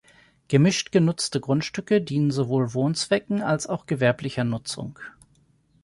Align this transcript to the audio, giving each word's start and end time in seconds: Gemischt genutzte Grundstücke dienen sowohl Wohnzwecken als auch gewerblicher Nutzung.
Gemischt 0.47 0.91
genutzte 0.91 1.39
Grundstücke 1.39 2.01
dienen 2.01 2.31
sowohl 2.31 2.73
Wohnzwecken 2.73 3.43
als 3.43 3.67
auch 3.67 3.85
gewerblicher 3.85 4.43
Nutzung. 4.43 4.97